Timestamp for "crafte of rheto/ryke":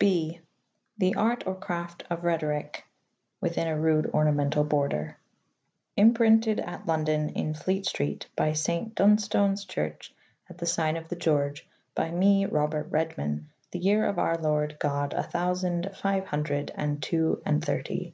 1.56-2.82